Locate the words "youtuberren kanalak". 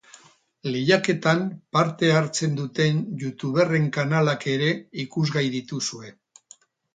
3.25-4.49